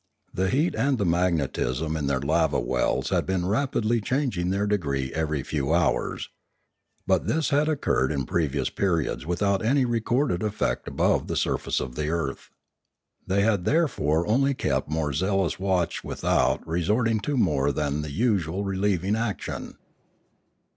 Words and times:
The 0.33 0.49
heat 0.49 0.73
and 0.73 0.97
the 0.97 1.05
magnetism 1.05 1.95
in 1.95 2.07
their 2.07 2.19
lava 2.21 2.59
wells 2.59 3.09
had 3.09 3.27
been 3.27 3.45
rapidly 3.45 4.01
changing 4.01 4.49
their 4.49 4.65
degree 4.65 5.13
every 5.13 5.43
few 5.43 5.71
hours. 5.75 6.29
But 7.05 7.27
this 7.27 7.49
had 7.49 7.69
occurred 7.69 8.11
in 8.11 8.25
previous 8.25 8.71
periods 8.71 9.27
without 9.27 9.63
any 9.63 9.85
recorded 9.85 10.41
effect 10.41 10.87
above 10.87 11.27
the 11.27 11.35
surface 11.35 11.79
of 11.79 11.93
the 11.93 12.09
earth. 12.09 12.49
They 13.27 13.43
had 13.43 13.63
therefore 13.63 14.25
only 14.27 14.55
kept 14.55 14.89
more 14.89 15.13
zealous 15.13 15.59
watch 15.59 16.03
without 16.03 16.67
resorting 16.67 17.19
to 17.19 17.37
more 17.37 17.71
than 17.71 18.01
the 18.01 18.09
usual 18.09 18.63
relieving 18.63 19.15
action. 19.15 19.75